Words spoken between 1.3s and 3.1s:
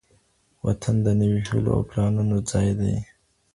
هیلو او پلانونو ځای دی.